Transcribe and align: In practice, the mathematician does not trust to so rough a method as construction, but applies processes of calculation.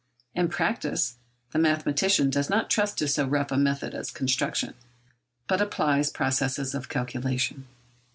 In 0.33 0.47
practice, 0.49 1.17
the 1.51 1.59
mathematician 1.59 2.31
does 2.31 2.49
not 2.49 2.71
trust 2.71 2.97
to 2.97 3.07
so 3.07 3.27
rough 3.27 3.51
a 3.51 3.55
method 3.57 3.93
as 3.93 4.09
construction, 4.09 4.73
but 5.45 5.61
applies 5.61 6.09
processes 6.09 6.73
of 6.73 6.89
calculation. 6.89 7.67